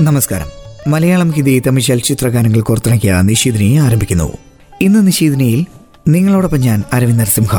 നമസ്കാരം. 0.00 0.46
മലയാളം 0.90 1.30
ഹിന്ദി 1.30 1.62
തമിഴ് 1.66 1.84
ചലച്ചിത്ര 1.84 2.28
ഗാനങ്ങൾ 2.28 2.60
കോർത്തിണക്കിയ 2.60 3.20
നിഷീദിനെ 3.22 3.80
ആരംഭിക്കുന്നു. 3.80 4.32
ഇന്ന് 4.80 5.06
നിഷീദിനിയിൽ 5.06 5.66
നിങ്ങളോടൊപ്പം 6.08 6.60
ഞാൻ 6.60 6.84
അരവിന്ദ് 6.92 7.20
നരസിംഹ. 7.20 7.56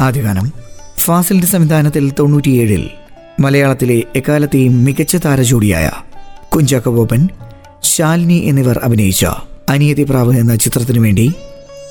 ആദ്യ 0.00 0.22
ഗാനം 0.22 0.52
ഫാസിലിന്റെ 0.98 1.48
സംവിധാനത്തിൽ 1.48 2.12
തൊണ്ണൂറ്റിയേഴിൽ 2.18 2.90
മലയാളത്തിലെ 3.40 4.02
എക്കാലത്തെയും 4.16 4.84
മികച്ച 4.84 5.16
താരജോഡിയായ 5.16 5.90
കുഞ്ചാക്കബോബൻ 6.48 7.28
ശാലിനി 7.82 8.34
എന്നിവർ 8.34 8.78
അഭിനയിച്ച 8.78 9.26
അനിയതി 9.68 10.02
പ്രാവ് 10.02 10.38
എന്ന 10.38 10.54
ചിത്രത്തിനു 10.54 11.00
വേണ്ടി 11.00 11.32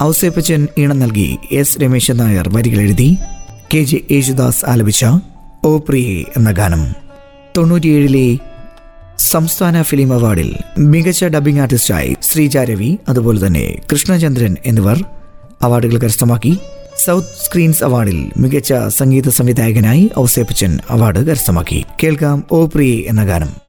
ഔസേപ്പച്ചൻ 0.04 0.68
ഈണം 0.78 1.00
നൽകി 1.00 1.38
എസ് 1.52 1.80
രമേശൻ 1.80 2.18
നായർ 2.18 2.50
വരികൾ 2.50 2.82
എഴുതി 2.82 3.18
കെ 3.74 3.84
ജെ 3.84 4.00
യേശുദാസ് 4.12 4.66
ആലപിച്ച 4.66 5.06
ഓ 5.66 5.78
പ്രിയേ 5.78 6.24
എന്ന 6.38 6.52
ഗാനം. 6.52 6.96
തൊണ്ണൂറ്റിയേഴിലെ 7.58 8.38
സംസ്ഥാന 9.18 9.82
ഫിലിം 9.82 10.14
അവാർഡിൽ 10.14 10.56
മികച്ച 10.80 11.24
ഡബ്ബിംഗ് 11.26 11.60
ആർട്ടിസ്റ്റായി 11.60 12.16
ശ്രീജ 12.22 12.58
രവി 12.58 12.98
അതുപോലെ 13.10 13.48
തന്നെ 13.48 13.82
കൃഷ്ണചന്ദ്രൻ 13.92 14.56
എന്നിവർ 14.66 15.04
അവാർഡുകൾ 15.62 15.98
കരസ്ഥമാക്കി. 15.98 16.58
സൗത്ത് 17.06 17.28
സ്ക്രീൻസ് 17.46 17.84
അവാർഡിൽ 17.84 18.32
മികച്ച 18.38 18.74
സംഗീത 18.88 19.30
സംവിധായകനായി 19.30 20.12
ഔസേപ്പച്ചൻ 20.20 20.80
അവാർഡ് 20.90 21.28
കരസ്ഥമാക്കി. 21.28 21.86
കേൾക്കാം 22.04 22.44
ഓ 22.52 22.66
പ്രിയേ 22.66 23.04
എന്ന 23.08 23.26
ഗാനം. 23.26 23.63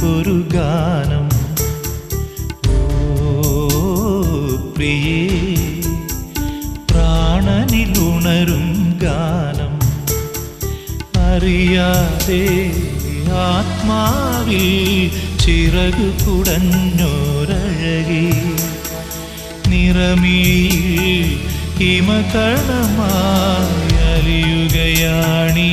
നിനക്കൊരു 0.00 0.36
ഗാനം. 0.52 1.24
ഓ 2.70 2.72
പ്രിയേ 4.76 5.18
പ്രാണനിലുണരും 6.90 8.64
ഗാനം. 9.02 9.74
അറിയാതെ 11.26 12.40
ആത്മാവിൽ 13.48 14.64
ചിറകു 15.42 16.08
കുടഞ്ഞോരഴകി 16.24 18.26
നിറമീ 19.68 20.40
ഹിമകണമായി 21.78 23.96
അലിയുകയാണീ 24.12 25.72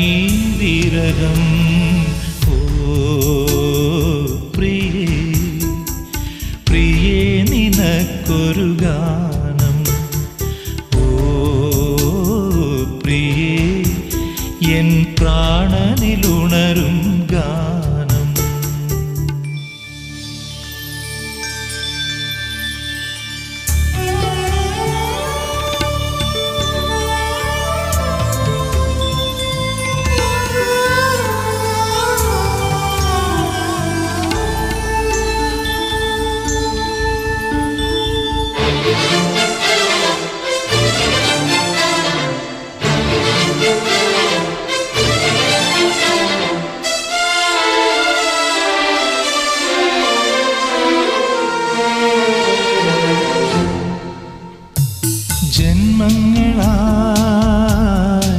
ജന്മങ്ങളായി 56.40 58.34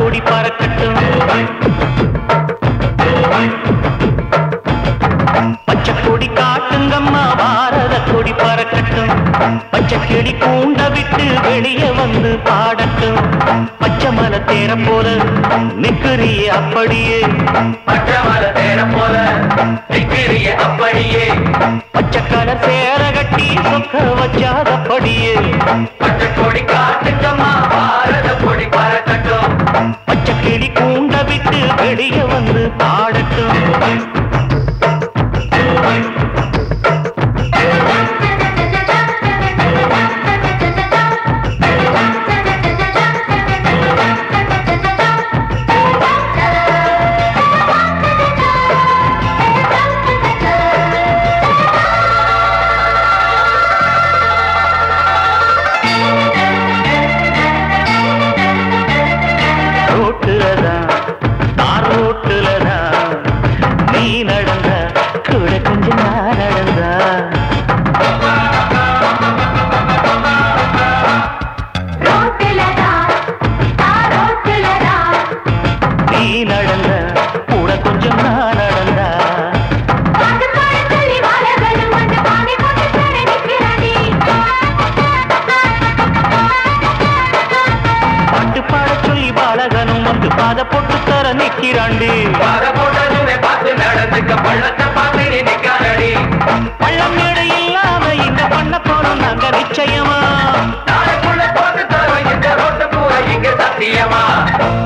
கொடி 0.00 0.20
பறக்கட்டும் 0.28 0.98
பச்சைக்கொடி 5.66 6.28
காட்டுங்கம்மா 6.38 7.24
பாரத 7.40 7.94
கொடி 8.08 8.32
பறக்கட்டும் 8.42 9.12
பச்சை 9.72 9.98
கிளி 10.06 10.32
கூண்ட 10.42 10.80
விட்டு 10.94 11.26
வெளியே 11.46 11.90
வந்து 12.00 12.30
பாடட்டும். 12.48 13.20
பச்சை 13.82 14.10
மலை 14.18 14.40
தேர 14.50 14.72
போல 14.86 15.06
நிக்கிறிய 15.84 16.46
அப்படியே. 16.58 17.20
பச்சை 17.88 18.18
மலை 18.28 18.50
தேர 18.58 18.80
போல 18.94 19.14
நிக்கிறிய 19.94 20.48
அப்படியே. 20.66 21.24
பச்சை 21.96 22.22
கலர் 22.32 22.62
சேர 22.66 23.02
கட்டி 23.18 23.48
சொக்க 23.68 24.04
வச்சாதப்படியே 24.20 25.34
பச்சை 26.02 26.28
கொடி 26.38 26.62
பாத 90.60 90.72
போட்டு 90.72 90.96
தர 91.04 91.26
நிக்கிறாண்டி. 91.32 92.08
பள்ளம் 96.80 97.14
மேடு 97.16 97.44
இல்லாம 97.58 98.04
இந்த 98.26 98.42
பண்ண 98.54 98.80
போறோம் 98.88 99.20
நாங்க 99.22 99.46
நிச்சயமா. 99.56 100.18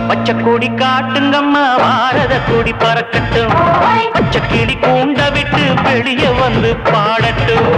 பச்சை 0.08 0.34
கொடி 0.44 0.68
காட்டுங்கம்மா 0.82 1.64
பாரத 1.82 2.34
கொடி 2.50 2.74
பறக்கட்டும். 2.84 3.54
பச்சை 4.14 4.40
கிளி 4.52 4.76
கூண்ட 4.86 5.30
விட்டு 5.30 5.64
வெளியே 5.82 6.30
வந்து 6.42 6.72
பாடட்டும். 6.76 7.68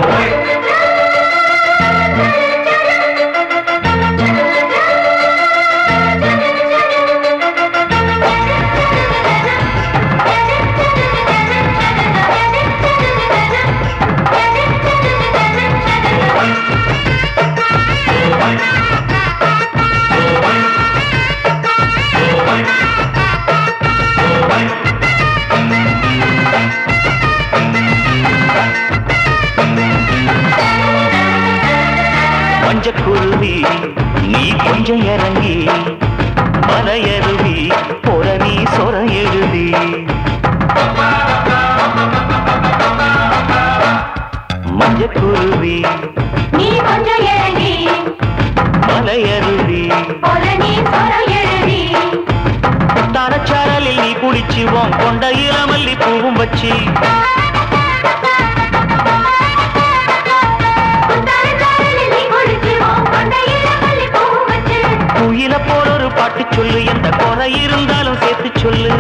குயில 65.19 65.55
போல 65.67 65.87
ஒரு 65.95 66.09
பாட்டு 66.13 66.45
சொல்லு 66.55 66.79
எந்த 66.85 67.09
குறை 67.17 67.49
இருந்தாலும் 67.63 68.19
சேர்த்து 68.21 68.51
சொல்லு. 68.61 68.93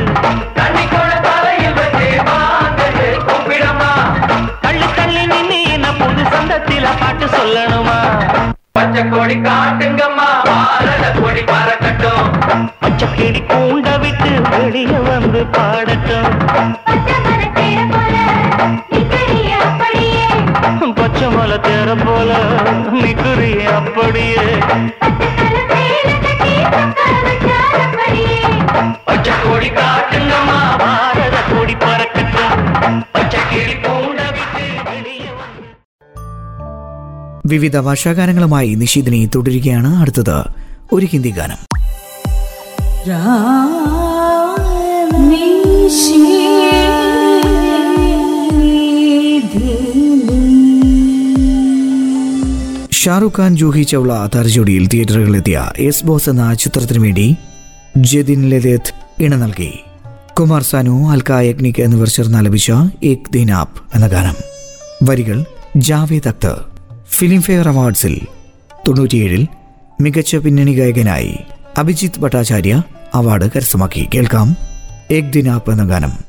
தள்ளி 4.62 4.87
தள்ளி 4.97 5.25
நின்று 5.26 5.59
என்ன 5.75 5.88
பொது 5.92 6.25
சந்தத்தில 6.33 6.87
பாட்டு 7.00 7.28
சொல்லணுமா? 7.37 7.99
பச்சை 8.97 9.11
கொடி 9.12 9.35
காட்டுங்கம்மா. 9.47 10.29
பாரத 10.45 11.07
கொடி 11.23 11.43
பறக்கட்டும். 11.50 12.29
பச்சை 12.81 13.09
கிடி 13.17 13.41
கூண்ட 13.50 13.88
விட்டு 14.03 14.31
வெளியே 14.50 15.00
வந்து 15.09 15.41
பாடட்டும். 15.57 16.31
பச்சை 21.00 21.29
மலை 21.35 21.59
தேர 21.67 21.88
போல 22.05 22.31
நிக்குறிய 23.03 23.62
அப்படியே. 23.81 24.47
വിവിധ 37.47 37.79
ഭാഷാഗാനങ്ങളുമായി 37.79 38.75
നിഷീദിനി 38.75 39.29
തുടരുകയാണ് 39.35 39.97
അടുത്തത്. 39.97 40.45
ഒരു 40.93 41.07
ഹിന്ദി 41.07 41.29
ഗാനം. 41.29 41.76
ഷാറുഖ് 52.93 53.41
ഖാൻ 53.41 53.57
ജൂഹി 53.57 53.83
ചൗള 53.83 54.29
താരജോഡിയിൽ 54.35 54.88
തിയേറ്ററുകളിലെത്തിയ 54.88 55.71
എസ് 55.76 56.07
ബോസ് 56.07 56.31
എന്ന 56.31 56.55
ചിത്രത്തിനു 56.55 56.99
വേണ്ടി 56.99 57.37
ജതിൻ 57.97 58.50
ലലിത് 58.50 59.23
ഇണ 59.23 59.35
നൽകി. 59.35 59.79
കുമാർ 60.41 60.62
സാനു 60.62 61.11
അൽക്ക 61.11 61.31
യഗ്നിക് 61.31 61.83
എന്നിവർ 61.83 62.09
ചേർന്ന് 62.09 62.38
ആലപിച്ച 62.38 62.73
ഏക് 63.05 63.33
ദിനാപ് 63.33 63.83
എന്ന 63.95 64.07
ഗാനം. 64.07 64.35
വരികൾ 65.03 65.45
ജാവേദ് 65.76 66.29
അക്തർ. 66.29 66.75
ഫിലിം 67.10 67.42
ഫെയർ 67.42 67.68
അവാർഡ്സിൽ 67.68 68.20
തൊണ്ണൂറ്റിയേഴിൽ 68.88 69.46
മികച്ച 70.00 70.36
പിന്നണി 70.36 70.72
ഗായകനായി 70.72 71.38
അഭിജിത്ത് 71.78 72.20
ഭട്ടാചാര്യ 72.20 72.82
അവാർഡ് 73.14 73.50
കരസ്ഥമാക്കി. 73.56 74.08
കേൾക്കാം. 74.14 74.56
ഏക് 75.10 75.25
ദിനാപ്പ് 75.25 75.70
എന്ന 75.70 75.84
ഗാനം. 75.84 76.25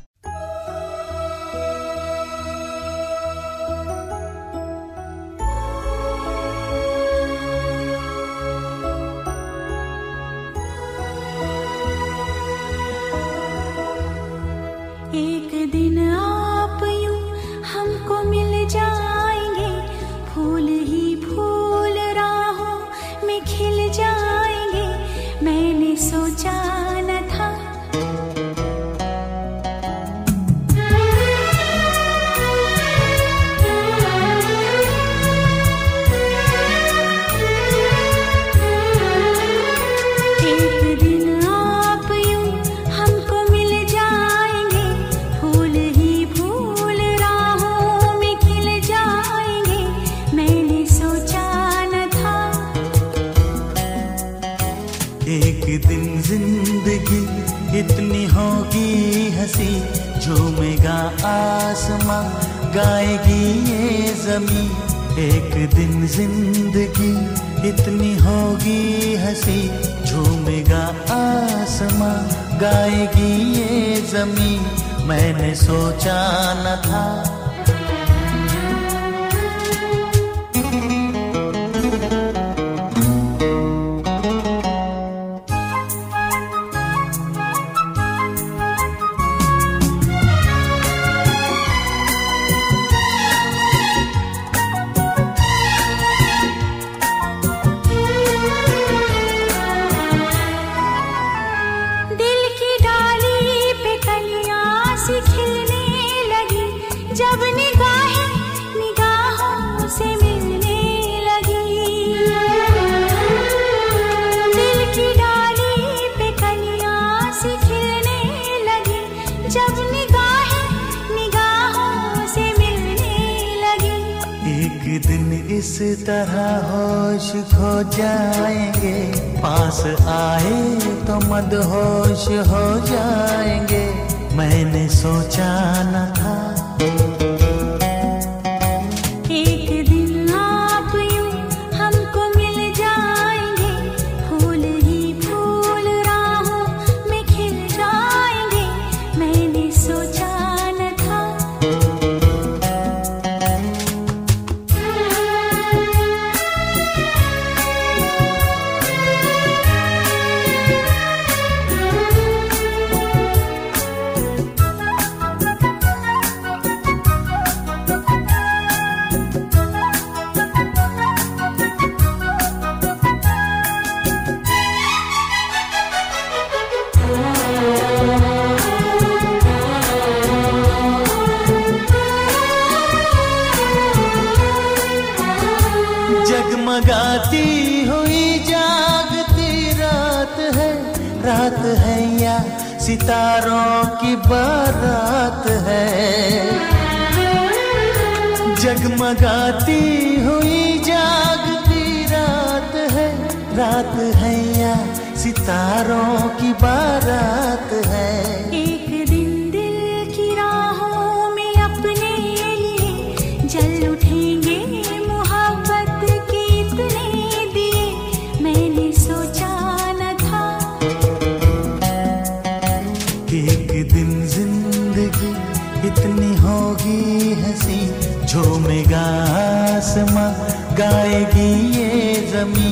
जाएगी 231.08 231.52
ये 231.74 232.16
जमी 232.32 232.72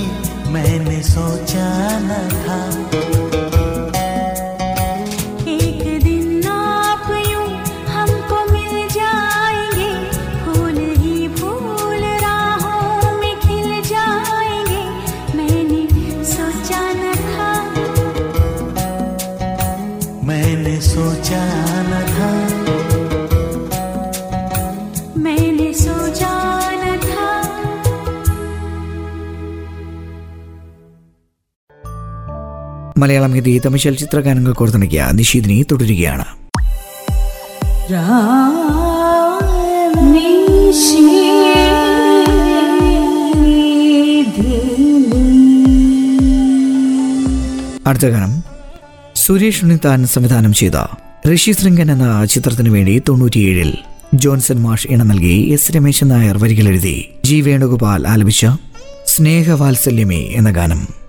मैंने 0.54 1.02
सोचा 1.04 1.68
न 2.00 2.10
था। 2.44 2.58
एक 5.52 5.84
दिन 6.04 6.26
हमको 7.96 8.38
मिल 8.52 8.74
फूल 10.46 10.78
ही 11.04 11.28
फूल 11.38 12.04
में 13.22 13.36
खिल 13.46 13.70
मैंने 15.38 15.82
सोचा 16.34 16.84
न 17.02 17.16
था। 17.32 17.52
मैंने 20.28 20.76
सोचा 20.92 21.44
न 21.90 21.94
था 22.12 22.15
മലയാളം 32.98 33.34
ഹിന്ദി 33.34 33.62
തമിഴ് 33.66 33.82
ചലച്ചിത്ര 33.82 34.20
ഗാനങ്ങൾ 34.20 34.54
കോർത്തിണക്കിയ 34.54 35.10
നിഷീദിനി 35.14 35.66
തുടരുകയാണ്. 35.72 36.26
അടുത്ത 47.88 48.06
ഗാനം 48.06 48.44
സുരേഷ് 49.16 49.64
ഉണ്ണിത്താൻ 49.64 50.06
സംവിധാനം 50.06 50.54
ചെയ്ത 50.54 50.78
ഋഷി 51.34 51.52
ശൃംഗൻ 51.52 51.92
എന്ന 51.92 52.26
ചിത്രത്തിനു 52.26 52.70
വേണ്ടി 52.70 53.00
തൊണ്ണൂറ്റിയേഴിൽ 53.00 53.72
ജോൺസൺ 54.14 54.58
മാഷ് 54.62 54.88
ഇണ 54.88 55.04
നൽകി 55.04 55.50
എസ് 55.54 55.72
രമേശൻ 55.76 56.08
നായർ 56.08 56.38
വരികളെഴുതി 56.38 56.98
ജി 57.26 57.42
വേണുഗോപാൽ 57.42 58.08
ആലപിച്ച 58.08 58.46
സ്നേഹവാത്സല്യമേ 59.06 60.22
എന്ന 60.32 60.52
ഗാനം. 60.52 61.05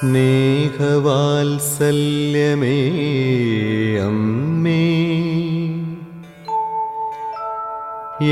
സ്നേഹവാത്സല്യമേ 0.00 2.80
അമ്മേ. 4.00 4.82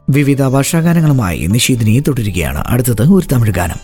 വിവിധ 0.09 0.43
ഭാഷാഗാനങ്ങളുമായി 0.43 1.45
നിഷീദിനെ 1.45 1.99
തുടരുകയാണ്. 1.99 2.63
അടുത്തത് 2.67 3.01
ഒരു 3.01 3.33
തമിഴ് 3.33 3.51
ഗാനം. 3.51 3.77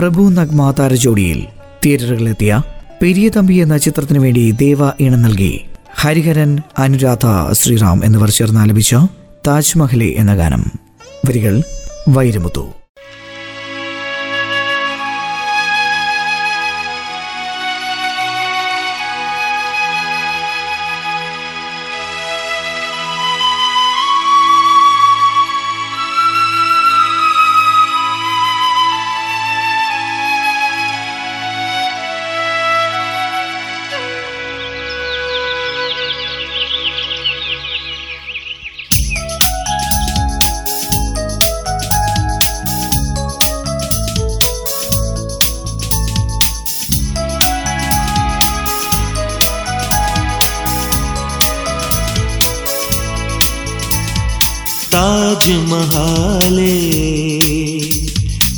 പ്രഭു 0.00 0.30
നഗ്മ 0.30 0.70
താരജോഡിയിൽ 0.70 1.46
തിയേറ്ററുകളിലെത്തിയ 1.84 2.62
പെരിയ 3.02 3.28
തമ്പി 3.28 3.54
എന്ന 3.54 3.76
ചിത്രത്തിനു 3.76 4.18
വേണ്ടി 4.18 4.50
ദേവ 4.50 4.78
ഈണം 5.00 5.22
നൽകി. 5.22 5.64
ഹരിഹരൻ 5.94 6.58
അനുരാധ 6.78 7.52
ശ്രീറാം 7.52 8.04
എന്നിവർ 8.04 8.30
ചേർന്ന് 8.30 8.60
ആലപിച്ച 8.60 8.94
താജ്മഹലെ 9.46 10.14
എന്ന 10.16 10.34
ഗാനം. 10.34 10.72
വരികൾ 11.28 11.62
വൈരമുത്തു. 12.08 12.79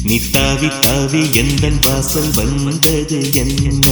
நீ 0.04 0.16
தாவி 0.32 0.68
தாவி 0.80 1.20
எந்த 1.32 1.64
வாசல் 1.84 2.30
வந்தது 2.30 3.18
என்ன? 3.34 3.86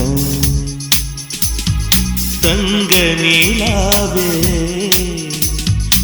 தங்க 2.41 2.93
நீலாவே 3.21 4.29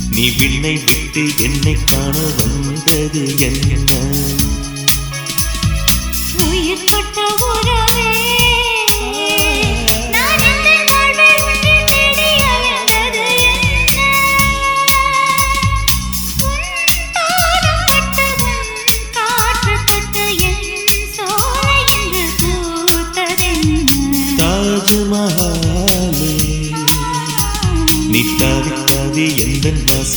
நீ 0.09 0.25
விண்ணை 0.37 0.75
விட்டு 0.85 1.23
என்னை 1.43 1.75
காண 1.83 2.15
வந்தது 2.39 3.23
என்ன? 3.39 3.91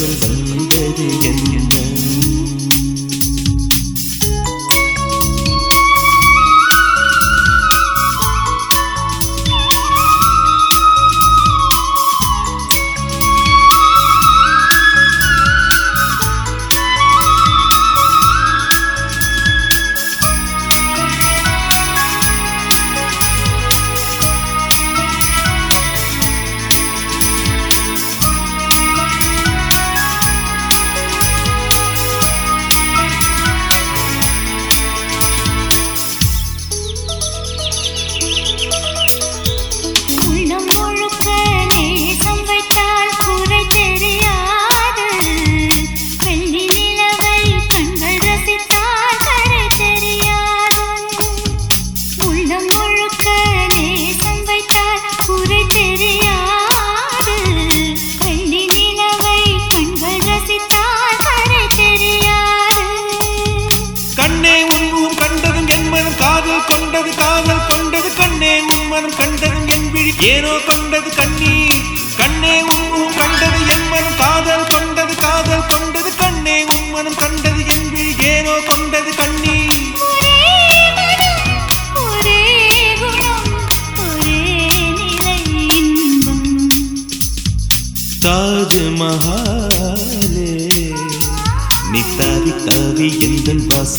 Some 0.00 0.30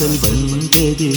முதல் 0.02 0.20
வந்தது 0.22 1.08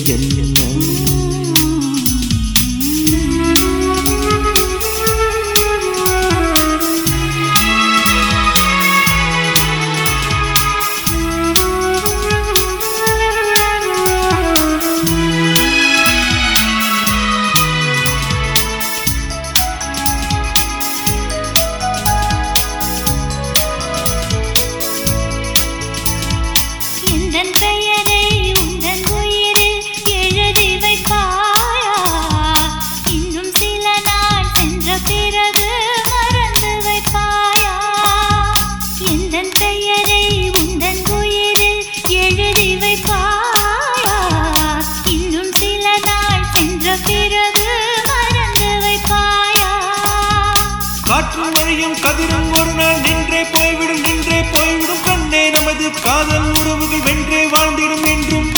காதல் 56.04 56.54
உறவுகள் 56.54 57.02
வென்றே 57.02 57.48
வாழ்ந்திடும் 57.48 58.06
என்றும் 58.06 58.50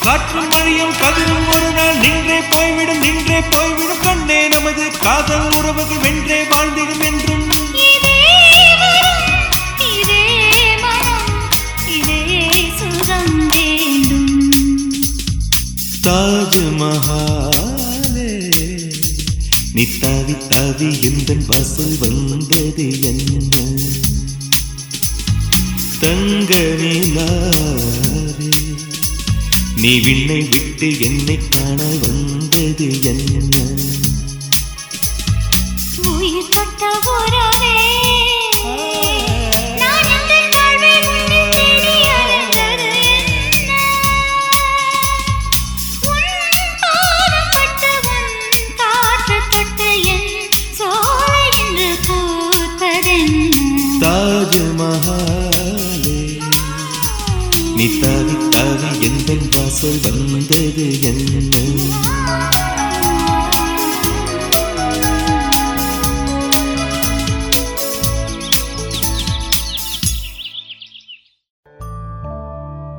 காற்றும் 0.00 0.48
வழியும் 0.48 0.92
கதிரும் 0.92 1.48
ஒரு 1.48 1.70
நாள் 1.72 1.98
நின்றே 1.98 2.40
போய்விடும் 2.50 2.98
நின்றே 2.98 3.40
போய்விடும் 3.50 4.02
கண்ணே. 4.02 4.48
நமது 4.48 4.90
காதல் 5.00 5.52
உறவுகள் 5.58 5.98
வென்றே 5.98 6.42
வாழ்ந்திடும் 6.44 7.04
என்றும். 7.04 7.46
தாஜ்மஹாலே 16.94 18.30
நீ 19.74 19.84
தாவி 20.00 20.34
தாவி 20.48 20.88
எந்த 21.02 21.36
வாசல் 21.46 21.98
வந்தது 21.98 22.86
என்ன? 23.02 23.71
தங்க 26.02 26.52
நிலாவே 26.80 28.50
நீ 29.76 29.92
விண்ணை 30.00 30.40
விட்டு 30.48 30.88
என்னை 31.00 31.38
காண 31.48 31.78
வந்தது 32.02 32.88
என்ன? 33.02 33.54
ചെയ്തത് 60.52 61.06
എന്ന്. 61.06 61.92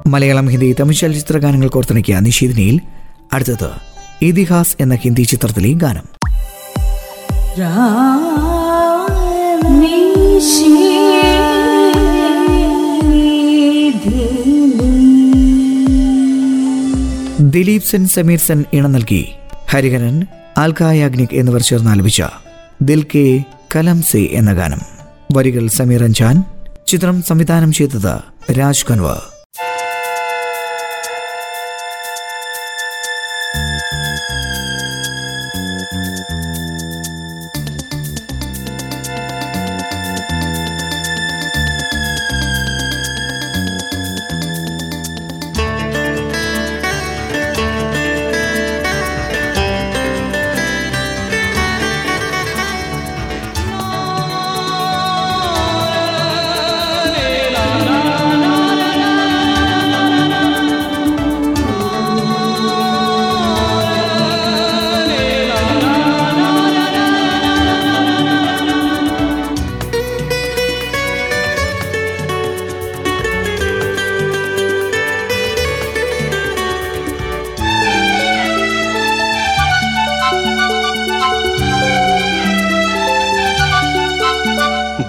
മലയാളം 0.07 0.47
ഹിന്ദി 0.47 0.75
തമിഴ് 0.79 0.97
ചലച്ചിത്ര 0.97 1.37
ഗാനങ്ങൾ 1.37 1.67
കോർത്തിണക്കിയ 1.67 2.19
നിഷീദിനിയിൽ 2.19 2.81
അടുത്തത് 3.33 3.71
ഇതിഹാസ് 4.21 4.75
എന്ന 4.79 4.95
ഹിന്ദി 4.95 5.21
ചിത്രത്തിലെ 5.21 5.71
ഗാനം. 5.73 6.05
രാ 7.59 7.73
ദിലീപ് 17.43 17.83
സെൻ 17.83 18.07
സമീർ 18.07 18.39
സെൻ 18.39 18.63
ഇണം 18.73 18.91
നൽകി. 18.91 19.31
ഹരിഹരൻ 19.69 20.27
ആൽക്കായാഗ്നിക് 20.57 21.29
എന്നിവർ 21.33 21.61
ചേർന്ന് 21.61 21.91
ആലപിച്ച 21.91 22.23
ദിൽ 22.81 23.05
കെ 23.15 23.43
കലം 23.75 24.01
സെ 24.01 24.17
എന്ന 24.17 24.53
ഗാനം. 24.53 24.81
വരികൾ 25.37 25.67
സമീർ 25.67 26.03
അഞ്ചാൻ. 26.03 26.43
ചിത്രം 26.87 27.23
സംവിധാനം 27.23 27.71
ചെയ്തത് 27.71 28.19
രാജ് 28.51 28.85
കൻവർ. 28.91 29.32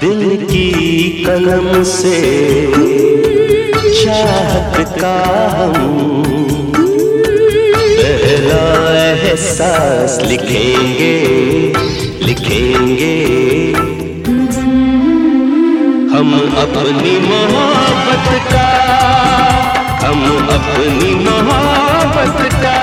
दिल 0.05 0.37
की 0.47 1.25
कलम 1.25 1.83
से 1.83 2.19
चाहत 4.05 4.77
का 5.01 5.15
हम। 5.55 6.25
पहला 7.99 8.65
एहसास 9.03 10.19
लिखेंगे 10.23 11.17
लिखेंगे। 12.27 13.17
हम 16.13 16.33
अपनी 16.65 17.19
मोहब्बत 17.29 18.29
का, 18.53 18.69
हम 20.07 20.23
अपनी 20.59 21.15
मोहब्बत 21.25 22.53
का 22.55 22.77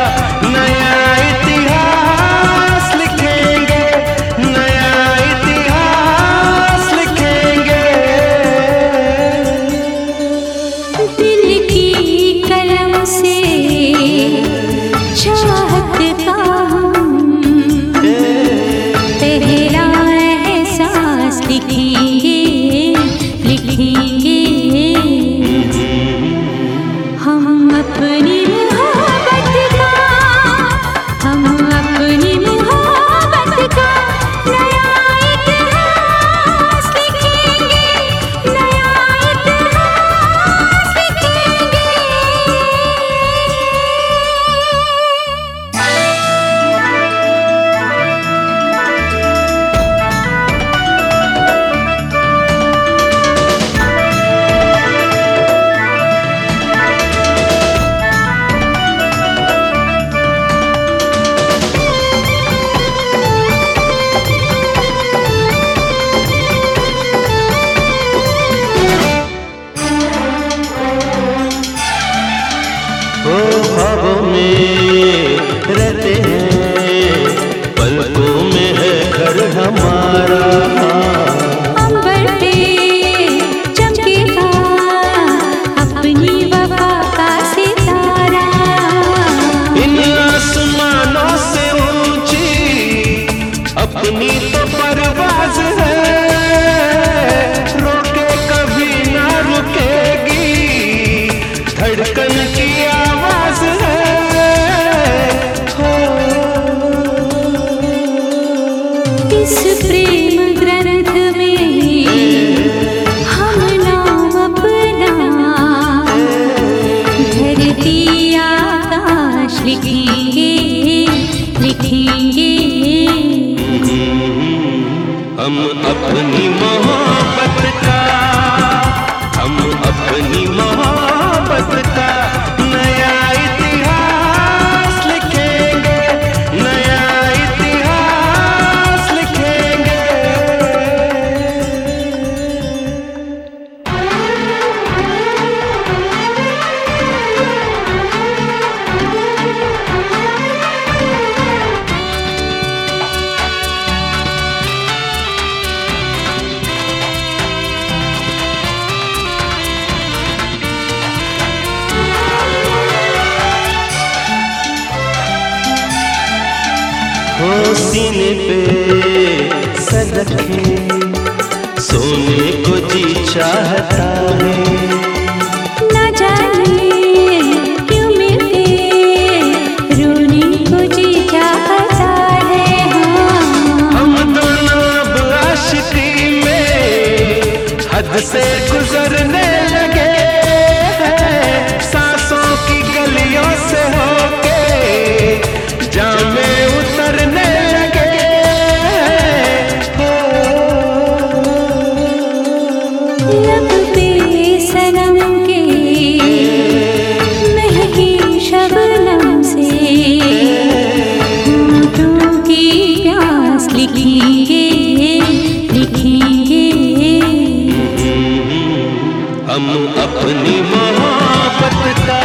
हम 219.51 219.65
अपनी 220.01 220.55
मोहब्बत 220.71 221.97
का 222.07 222.19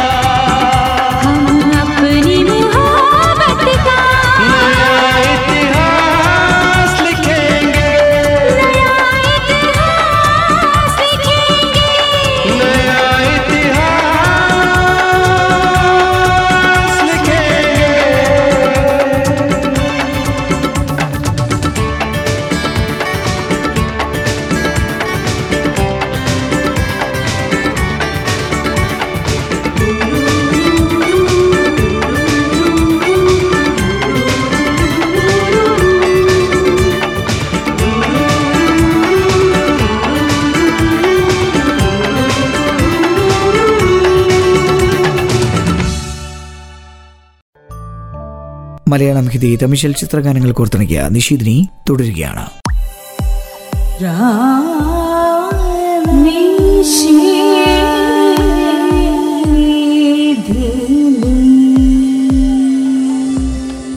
മലയാളം 48.97 49.27
ഹിന്ദി 49.29 49.55
തമിഴ് 49.55 49.81
ചലച്ചിത്ര 49.81 50.19
ഗാനങ്ങൾ 50.19 50.51
കോർത്തിണക്കിയ 50.51 51.07
നിഷീദിനി 51.11 51.69
തുടരുകയാണ്. 51.89 52.45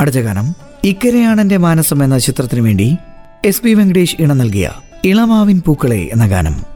അടുത്ത 0.00 0.16
ഗാനം 0.16 0.56
ഇക്കരയാണെന്റെ 0.84 1.56
മാനസം 1.56 2.04
എന്ന 2.04 2.18
ചിത്രത്തിനു 2.18 2.60
വേണ്ടി 2.60 2.96
എസ് 3.44 3.62
പി 3.62 3.74
വെങ്കടേഷ് 3.74 4.16
ഇണ 4.20 4.32
നൽകിയ 4.32 4.70
ഇളമാവിൻ 5.04 5.62
പൂക്കളെ 5.66 6.08
എന്ന 6.12 6.26
ഗാനം. 6.26 6.69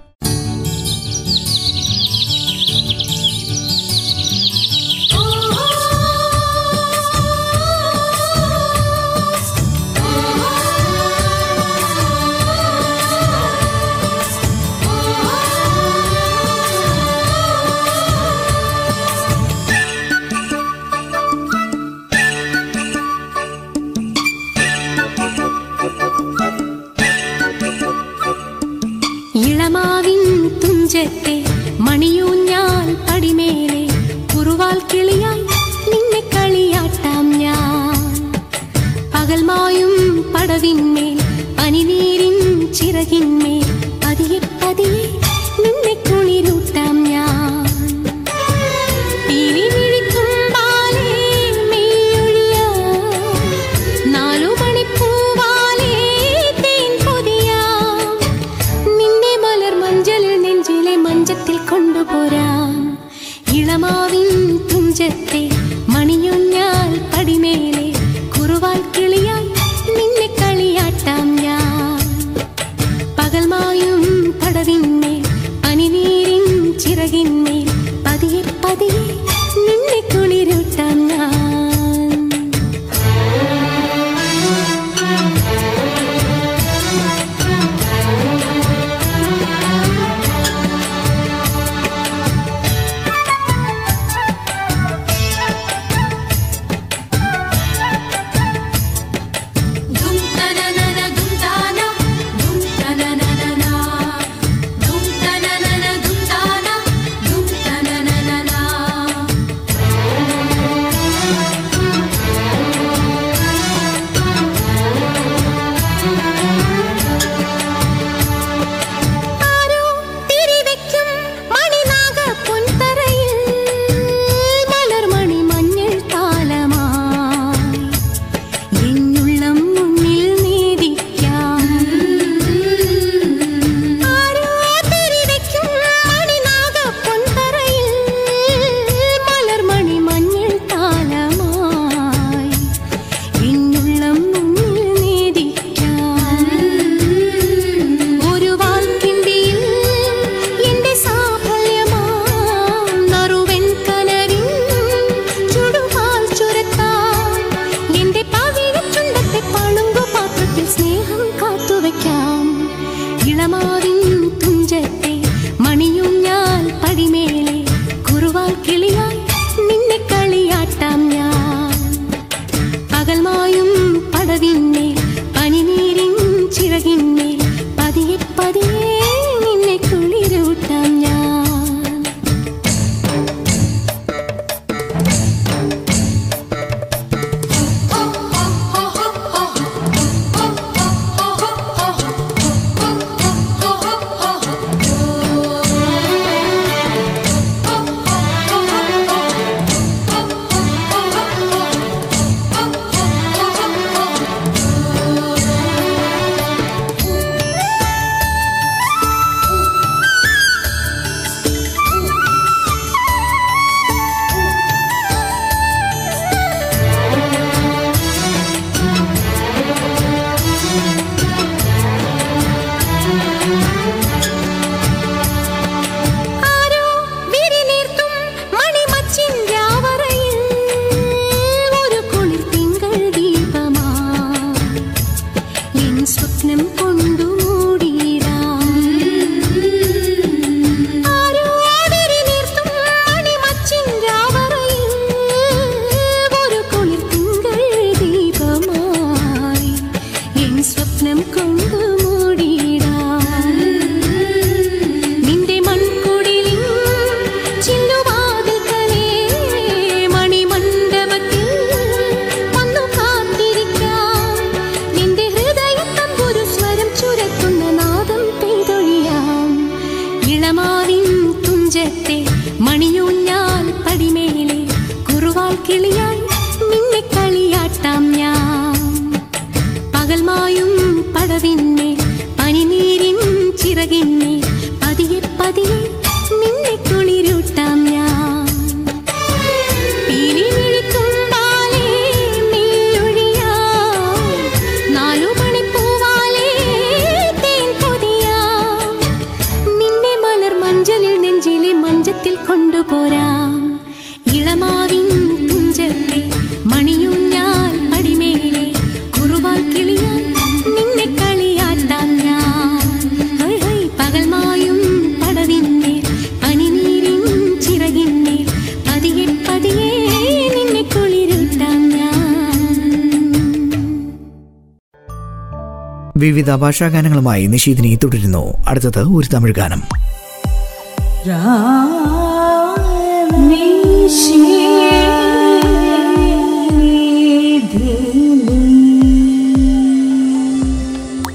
വിവിധ 326.24 326.50
ഭാഷാ 326.54 326.88
ഗാനങ്ങളുമായി 326.88 327.46
നിഷീദിനി 327.46 327.98
തുടരുന്നു. 328.04 328.64
അടുത്തത് 328.68 329.02
ഒരു 329.02 329.28
തമിഴ് 329.34 329.54
ഗാനം. 329.54 329.82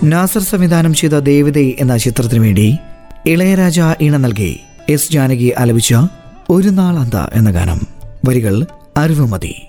നാസർ 0.04 0.42
സംവിധാനം 0.42 0.94
ചെയ്ത 0.94 1.20
ദേവതൈ 1.20 1.74
എന്ന 1.80 1.98
ചിത്രത്തിനു 1.98 2.42
വേണ്ടി 2.42 2.78
ഇളയരാജ 3.26 3.80
ഇണ 4.02 4.18
നൽകി. 4.18 4.60
എസ് 4.90 5.12
ജാനകി 5.12 5.54
ആലപിച്ച 5.58 5.94
ഒരു 6.50 6.70
നാളന്ത 6.70 7.18
എന്ന 7.34 7.52
ഗാനം. 7.52 7.80
വരികൾ 8.28 8.66
അറിവുമതി. 8.98 9.69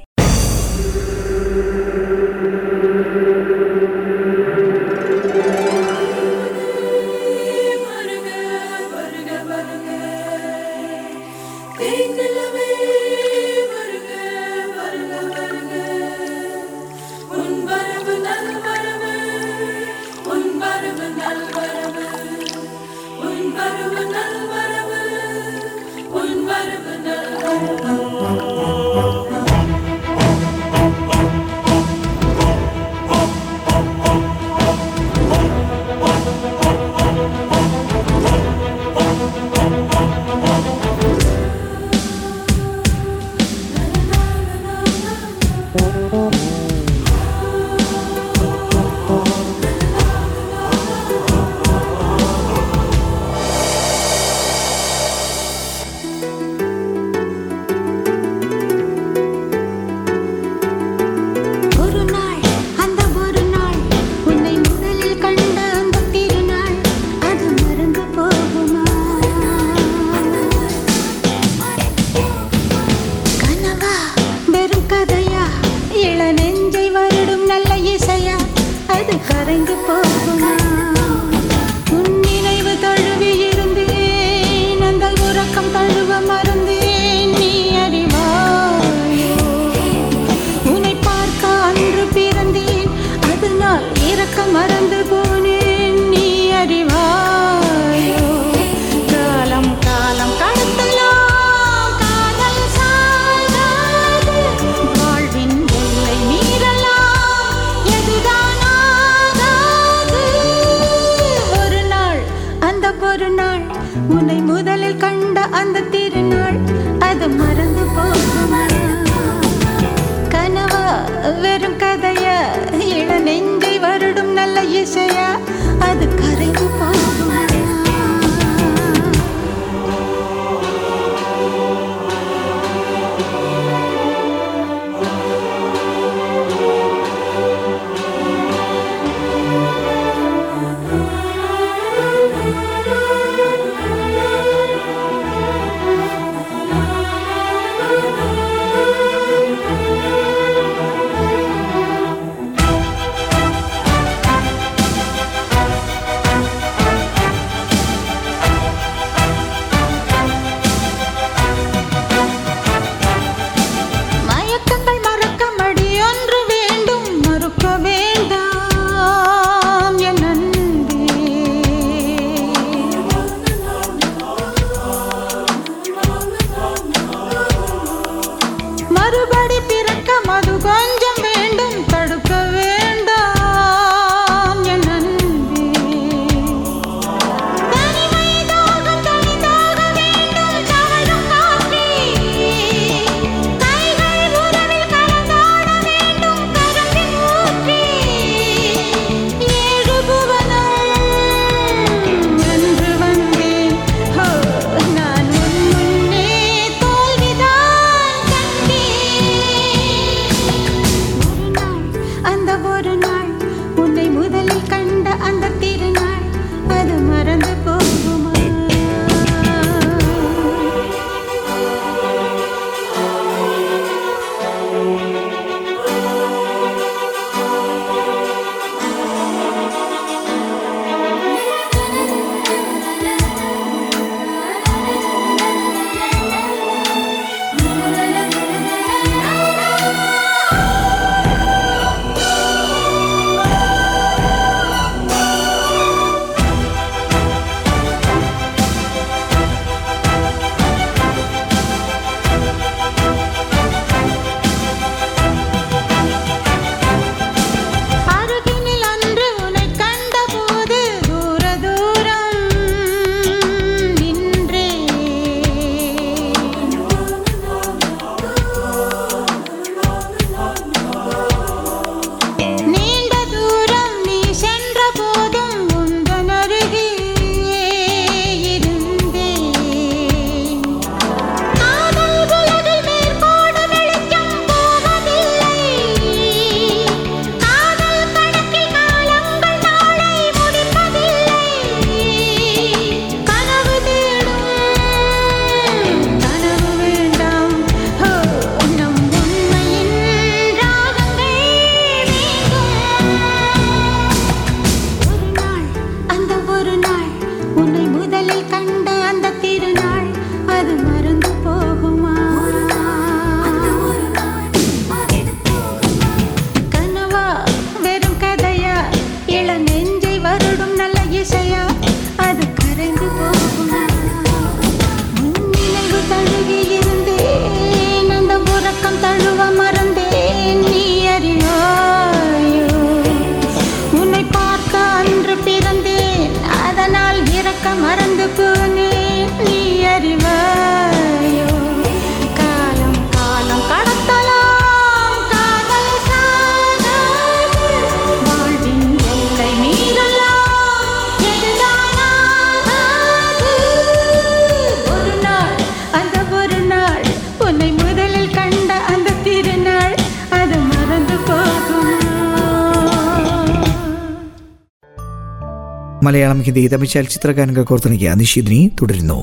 മലയാളം 366.11 366.43
ഹിന്ദി 366.43 366.67
തമിഴ് 366.67 366.91
ചലച്ചിത്രഗാനങ്ങൾ 366.91 367.63
കോർത്തിണക്കിയ 367.63 368.15
നിഷീദിനി 368.15 368.73
തുടരുന്നു. 368.83 369.19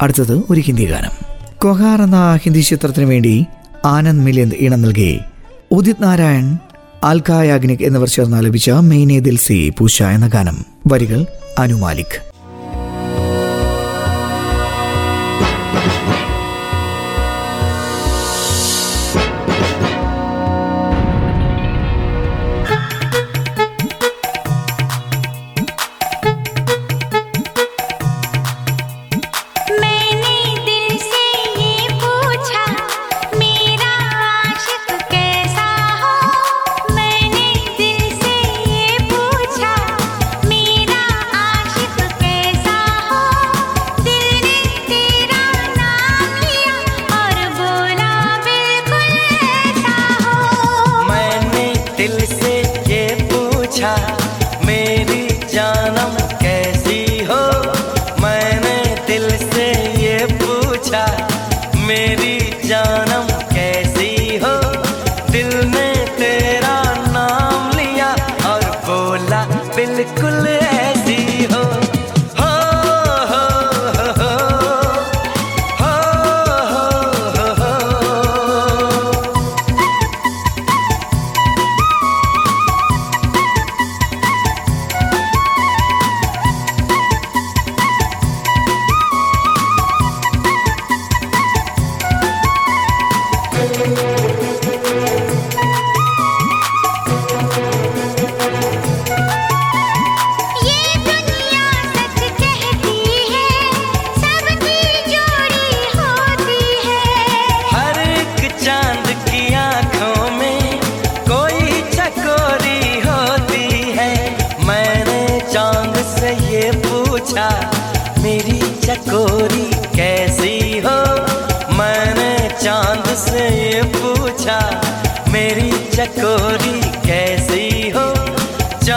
അടുത്തത് 0.00 0.42
ഒരു 0.50 0.60
ഹിന്ദി 0.60 0.84
ഗാനം. 0.84 1.10
കൊഹാർ 1.58 2.02
എന്ന 2.02 2.38
ഹിന്ദി 2.44 2.60
ചിത്രത്തിന് 2.60 3.04
വേണ്ടി 3.04 3.46
ആനന്ദ് 3.84 4.24
മിലിന്ദ് 4.24 4.56
ഇണം 4.56 4.82
നൽകി 4.82 5.20
ഉദിത് 5.72 6.02
നാരായൺ 6.02 6.58
ആൽക്കായാഗ്നിക് 7.04 7.82
എന്നിവർ 7.82 8.08
ചേർന്ന് 8.08 8.36
ആലപിച്ച 8.36 8.70
മെയ്നെ 8.70 9.20
ദിൽസി 9.20 9.72
പൂശ 9.78 10.02
എന്ന 10.02 10.28
ഗാനം. 10.28 10.66
വരികൾ 10.86 11.26
അനുമാലിക് 11.58 12.27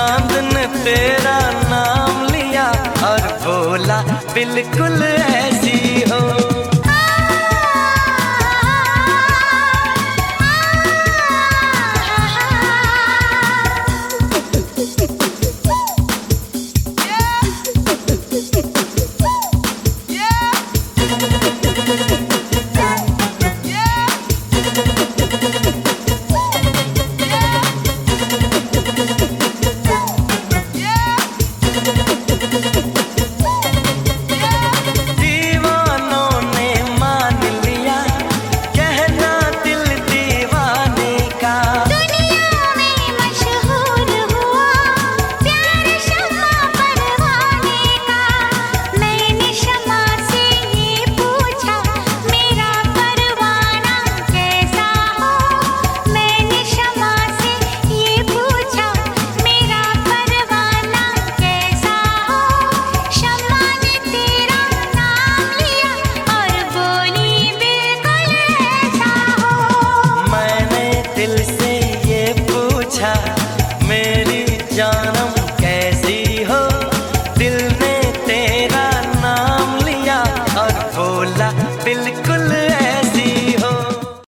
चाँद 0.01 0.31
ने 0.53 0.65
तेरा 0.83 1.37
नाम 1.71 2.21
लिया 2.25 2.65
और 3.07 3.21
बोला 3.43 3.97
बिल्कुल 4.33 5.03
ऐसी 5.03 5.70